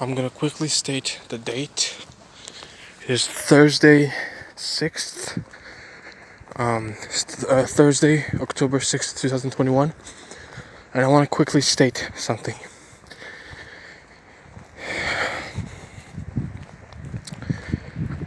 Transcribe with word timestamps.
I'm 0.00 0.14
gonna 0.14 0.30
quickly 0.30 0.68
state 0.68 1.18
the 1.28 1.38
date. 1.38 1.96
It 3.02 3.10
is 3.10 3.26
Thursday, 3.26 4.12
6th. 4.54 5.42
Um, 6.54 6.94
uh, 7.48 7.66
Thursday, 7.66 8.24
October 8.40 8.78
6th, 8.78 9.20
2021. 9.20 9.92
And 10.94 11.04
I 11.04 11.08
want 11.08 11.24
to 11.24 11.28
quickly 11.28 11.60
state 11.60 12.12
something. 12.14 12.54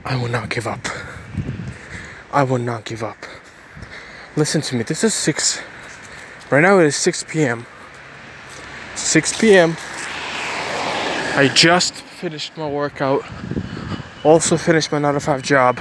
I 0.03 0.17
will 0.17 0.27
not 0.27 0.49
give 0.49 0.67
up. 0.67 0.85
I 2.33 2.43
will 2.43 2.59
not 2.59 2.83
give 2.83 3.01
up. 3.01 3.25
Listen 4.35 4.59
to 4.59 4.75
me. 4.75 4.83
This 4.83 5.05
is 5.05 5.13
6. 5.13 5.61
Right 6.49 6.59
now 6.59 6.79
it 6.79 6.85
is 6.88 6.97
6 6.97 7.23
p.m. 7.29 7.65
6 8.95 9.39
p.m. 9.39 9.77
I 11.34 11.48
just 11.48 11.93
finished 11.93 12.58
my 12.58 12.67
workout. 12.67 13.23
Also 14.26 14.58
finished 14.58 14.91
my 14.91 14.99
9 14.99 15.13
to 15.13 15.20
5 15.21 15.41
job. 15.41 15.80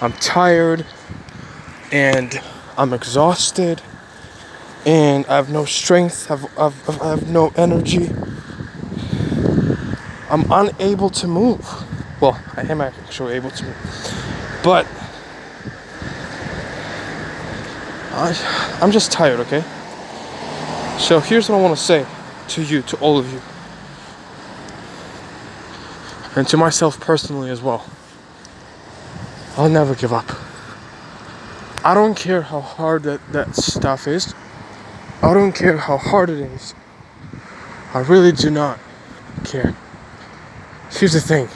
I'm 0.00 0.12
tired 0.12 0.86
and 1.90 2.40
I'm 2.76 2.92
exhausted 2.92 3.82
and 4.86 5.26
I 5.26 5.34
have 5.34 5.50
no 5.50 5.64
strength. 5.64 6.30
I've, 6.30 6.44
I've, 6.56 7.00
I 7.02 7.08
have 7.08 7.28
no 7.28 7.52
energy. 7.56 8.10
I'm 10.30 10.50
unable 10.52 11.10
to 11.10 11.26
move. 11.26 11.60
Well, 12.20 12.40
I 12.56 12.62
am 12.62 12.80
actually 12.80 13.34
able 13.34 13.50
to 13.50 13.64
move. 13.64 14.60
But 14.62 14.86
I, 18.12 18.78
I'm 18.80 18.92
just 18.92 19.10
tired, 19.10 19.40
okay? 19.40 19.64
So 20.96 21.18
here's 21.18 21.48
what 21.48 21.58
I 21.58 21.60
want 21.60 21.76
to 21.76 21.82
say 21.82 22.06
to 22.50 22.62
you, 22.62 22.82
to 22.82 22.96
all 22.98 23.18
of 23.18 23.32
you 23.32 23.40
and 26.36 26.46
to 26.48 26.56
myself 26.56 27.00
personally 27.00 27.50
as 27.50 27.60
well. 27.60 27.84
I'll 29.56 29.68
never 29.68 29.94
give 29.94 30.12
up. 30.12 30.30
I 31.84 31.94
don't 31.94 32.16
care 32.16 32.42
how 32.42 32.60
hard 32.60 33.04
that, 33.04 33.20
that 33.32 33.56
stuff 33.56 34.06
is. 34.06 34.34
I 35.22 35.34
don't 35.34 35.52
care 35.52 35.76
how 35.76 35.96
hard 35.96 36.30
it 36.30 36.38
is. 36.38 36.74
I 37.94 38.00
really 38.00 38.32
do 38.32 38.50
not 38.50 38.78
care. 39.44 39.74
Here's 40.90 41.12
the 41.12 41.20
thing 41.20 41.48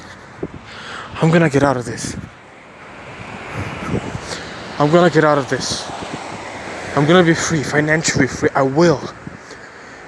I'm 1.20 1.30
gonna 1.30 1.50
get 1.50 1.62
out 1.62 1.77
of 1.77 1.84
this. 1.84 2.16
I'm 4.78 4.91
gonna 4.91 5.10
get 5.10 5.25
out 5.25 5.38
of 5.38 5.48
this. 5.48 5.88
I'm 6.97 7.06
gonna 7.06 7.22
be 7.22 7.34
free, 7.34 7.62
financially 7.62 8.27
free. 8.27 8.50
I 8.54 8.62
will. 8.62 9.00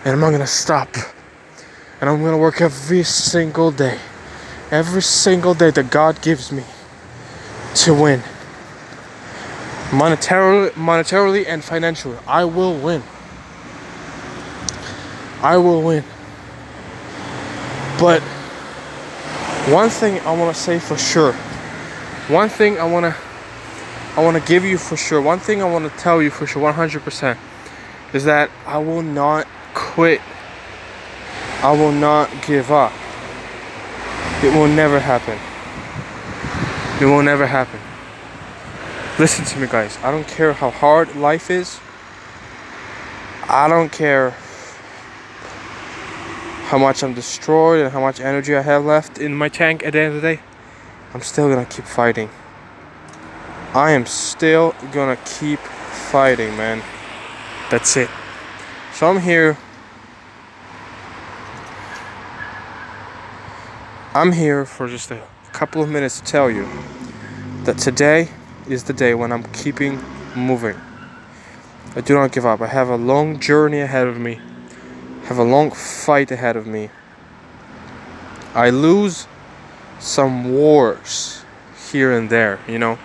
And 0.05 0.15
I'm 0.15 0.21
not 0.21 0.33
gonna 0.33 0.47
stop. 0.47 0.89
And 2.01 2.11
I'm 2.11 2.23
gonna 2.23 2.39
work 2.39 2.61
every 2.61 3.05
single 3.05 3.71
day 3.71 3.99
every 4.75 5.03
single 5.03 5.55
day 5.55 5.71
that 5.71 5.89
God 5.89 6.21
gives 6.21 6.51
me 6.51 6.65
to 7.77 7.95
win. 7.95 8.21
Monetarily, 9.91 10.71
monetarily 10.71 11.45
and 11.47 11.63
financially, 11.63 12.19
I 12.27 12.45
will 12.45 12.77
win. 12.77 13.05
I 15.41 15.59
will 15.59 15.81
win. 15.81 16.03
But 18.01 18.21
one 19.71 19.91
thing 19.91 20.19
I 20.23 20.37
want 20.37 20.57
to 20.57 20.61
say 20.61 20.81
for 20.81 20.99
sure, 20.99 21.35
one 22.27 22.49
thing 22.49 22.77
I 22.81 22.85
want 22.85 23.05
to 23.07 23.17
I 24.17 24.25
want 24.25 24.37
to 24.37 24.43
give 24.43 24.65
you 24.65 24.77
for 24.77 24.97
sure, 24.97 25.23
one 25.23 25.39
thing 25.39 25.63
I 25.63 25.71
want 25.71 25.91
to 25.91 25.99
tell 25.99 26.21
you 26.21 26.31
for 26.31 26.47
sure 26.49 26.73
100% 26.73 27.39
is 28.13 28.25
that 28.25 28.51
I 28.67 28.79
will 28.79 29.03
not 29.03 29.47
quit. 29.75 30.21
I 31.63 31.73
will 31.73 31.93
not 31.93 32.31
give 32.47 32.71
up. 32.73 32.93
It 34.45 34.53
will 34.53 34.69
never 34.69 35.01
happen. 35.01 35.39
It 37.01 37.07
will 37.07 37.23
never 37.23 37.47
happen. 37.47 37.81
Listen 39.19 39.45
to 39.47 39.59
me, 39.59 39.67
guys. 39.67 39.97
I 40.03 40.11
don't 40.11 40.29
care 40.29 40.53
how 40.53 40.69
hard 40.69 41.17
life 41.17 41.51
is. 41.51 41.81
I 43.49 43.69
don't 43.69 43.91
care 43.91 44.31
how 46.67 46.77
much 46.77 47.03
I'm 47.03 47.15
destroyed 47.15 47.81
and 47.81 47.93
how 47.93 48.01
much 48.01 48.21
energy 48.21 48.55
I 48.55 48.61
have 48.61 48.85
left 48.85 49.19
in 49.19 49.35
my 49.35 49.49
tank 49.49 49.83
at 49.83 49.95
the 49.95 50.01
end 50.01 50.17
of 50.17 50.21
the 50.21 50.35
day. 50.35 50.43
I'm 51.15 51.23
still 51.23 51.49
gonna 51.49 51.65
keep 51.65 51.87
fighting. 51.87 52.29
I 53.73 53.93
am 53.93 54.05
still 54.05 54.75
gonna 54.93 55.17
keep 55.25 55.61
fighting, 55.61 56.57
man. 56.57 56.83
That's 57.71 57.97
it. 57.97 58.11
So 58.93 59.09
I'm 59.09 59.21
here 59.21 59.57
I'm 64.17 64.31
here 64.31 64.65
for 64.65 64.87
just 64.87 65.11
a 65.11 65.21
couple 65.53 65.83
of 65.83 65.89
minutes 65.89 66.21
to 66.21 66.25
tell 66.25 66.49
you 66.49 66.69
that 67.65 67.79
today 67.79 68.29
is 68.69 68.85
the 68.85 68.93
day 68.93 69.13
when 69.13 69.33
I'm 69.33 69.43
keeping 69.53 70.01
moving. 70.37 70.77
I 71.97 72.01
do 72.01 72.15
not 72.15 72.31
give 72.31 72.47
up. 72.47 72.61
I 72.61 72.69
have 72.69 72.89
a 72.89 72.95
long 72.95 73.41
journey 73.41 73.81
ahead 73.81 74.07
of 74.07 74.21
me. 74.21 74.39
I 75.23 75.27
have 75.27 75.39
a 75.39 75.43
long 75.43 75.73
fight 75.73 76.31
ahead 76.31 76.55
of 76.55 76.65
me. 76.65 76.91
I 78.55 78.71
lose 78.71 79.27
some 79.99 80.53
wars 80.53 81.45
here 81.91 82.17
and 82.17 82.31
there, 82.31 82.61
you 82.69 82.79
know. 82.79 83.01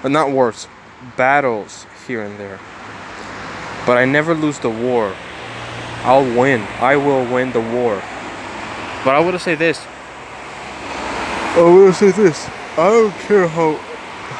But 0.00 0.12
not 0.12 0.30
wars, 0.30 0.68
battles 1.16 1.86
here 2.06 2.22
and 2.22 2.38
there. 2.38 2.60
But 3.84 3.98
I 3.98 4.04
never 4.04 4.32
lose 4.32 4.60
the 4.60 4.70
war. 4.70 5.12
I'll 6.04 6.22
win. 6.22 6.60
I 6.78 6.94
will 6.94 7.24
win 7.24 7.50
the 7.50 7.60
war. 7.60 8.00
But 9.04 9.16
I 9.16 9.18
want 9.18 9.32
to 9.32 9.40
say 9.40 9.56
this 9.56 9.84
I 11.54 11.60
will 11.60 11.92
say 11.92 12.10
this. 12.12 12.48
I 12.78 12.88
don't 12.88 13.14
care 13.28 13.46
how 13.46 13.74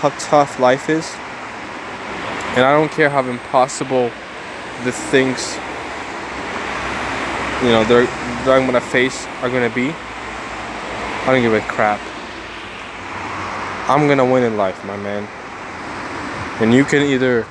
how 0.01 0.09
tough 0.19 0.59
life 0.59 0.89
is. 0.89 1.15
And 2.57 2.65
I 2.65 2.73
don't 2.73 2.91
care 2.91 3.11
how 3.11 3.23
impossible 3.23 4.11
the 4.85 4.93
things 4.93 5.57
you 7.63 7.69
know 7.69 7.85
they're, 7.85 8.07
that 8.07 8.49
I'm 8.49 8.65
gonna 8.65 8.81
face 8.81 9.27
are 9.43 9.51
gonna 9.51 9.69
be. 9.69 9.91
I 9.91 11.27
don't 11.27 11.43
give 11.43 11.53
a 11.53 11.61
crap. 11.61 12.01
I'm 13.91 14.09
gonna 14.09 14.25
win 14.25 14.43
in 14.45 14.57
life, 14.57 14.83
my 14.87 14.97
man. 14.97 15.29
And 16.63 16.73
you 16.73 16.85
can 16.85 17.03
either 17.03 17.47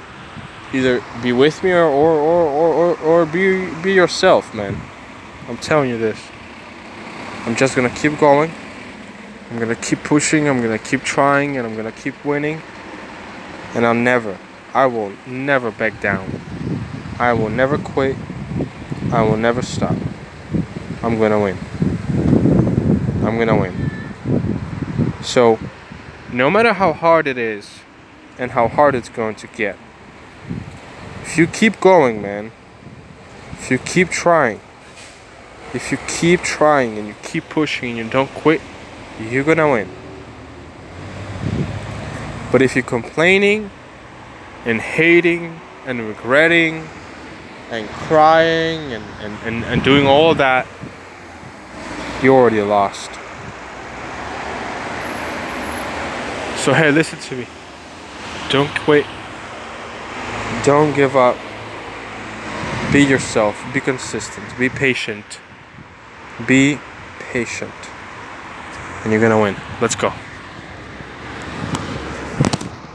either 0.74 1.04
be 1.22 1.34
with 1.34 1.64
me 1.64 1.72
or 1.72 1.86
or, 1.86 2.14
or, 2.14 2.74
or, 2.74 3.00
or 3.02 3.26
be 3.28 3.70
be 3.84 3.94
yourself, 3.94 4.56
man. 4.56 4.76
I'm 5.48 5.58
telling 5.58 5.92
you 5.92 6.00
this. 6.00 6.20
I'm 7.46 7.56
just 7.56 7.76
gonna 7.76 7.92
keep 7.92 8.18
going. 8.20 8.52
I'm 9.52 9.60
gonna 9.60 9.76
keep 9.76 10.02
pushing, 10.06 10.48
I'm 10.48 10.62
gonna 10.62 10.80
keep 10.80 11.04
trying, 11.04 11.58
and 11.58 11.68
I'm 11.68 11.76
gonna 11.76 11.92
keep 11.92 12.24
winning. 12.24 12.62
And 13.76 13.86
I'll 13.86 13.94
never, 13.94 14.38
I 14.74 14.86
will 14.86 15.12
never 15.28 15.72
back 15.72 16.00
down. 16.00 16.40
I 17.20 17.34
will 17.34 17.50
never 17.50 17.78
quit. 17.78 18.16
I 19.12 19.24
will 19.24 19.36
never 19.36 19.62
stop. 19.62 19.98
I'm 21.04 21.20
gonna 21.20 21.42
win. 21.42 21.58
I'm 23.26 23.38
gonna 23.38 23.60
win. 23.60 23.92
So, 25.22 25.60
no 26.32 26.50
matter 26.50 26.72
how 26.72 26.94
hard 26.94 27.28
it 27.28 27.38
is 27.38 27.82
and 28.38 28.52
how 28.52 28.70
hard 28.70 28.96
it's 28.96 29.10
going 29.10 29.36
to 29.36 29.48
get, 29.48 29.78
if 31.24 31.38
you 31.38 31.46
keep 31.46 31.82
going, 31.82 32.22
man, 32.22 32.54
if 33.52 33.70
you 33.70 33.80
keep 33.80 34.10
trying, 34.12 34.62
if 35.74 35.92
you 35.92 35.98
keep 36.08 36.42
trying 36.42 36.98
and 36.98 37.10
you 37.10 37.16
keep 37.22 37.50
pushing 37.50 37.90
and 37.90 37.98
you 37.98 38.10
don't 38.10 38.32
quit, 38.34 38.62
you're 39.20 39.44
gonna 39.44 39.70
win. 39.70 39.90
But 42.52 42.62
if 42.62 42.76
you're 42.76 42.84
complaining 42.84 43.72
and 44.66 44.82
hating 44.82 45.60
and 45.86 46.08
regretting 46.08 46.88
and 47.70 47.88
crying 47.90 48.94
and, 48.94 49.04
and, 49.22 49.38
and, 49.46 49.64
and 49.64 49.84
doing 49.84 50.06
all 50.06 50.36
that, 50.36 50.68
you 52.22 52.34
already 52.34 52.62
lost. 52.62 53.10
So, 56.60 56.74
hey, 56.74 56.92
listen 56.92 57.20
to 57.20 57.36
me. 57.38 57.48
Don't 58.50 58.70
quit. 58.82 59.06
Don't 60.64 60.94
give 60.94 61.16
up. 61.16 61.38
Be 62.92 63.04
yourself. 63.04 63.60
Be 63.74 63.80
consistent. 63.80 64.46
Be 64.60 64.70
patient. 64.70 65.40
Be 66.46 66.78
patient 67.20 67.91
and 69.04 69.12
you're 69.12 69.22
gonna 69.22 69.40
win. 69.40 69.56
Let's 69.82 69.96
go. 69.96 70.14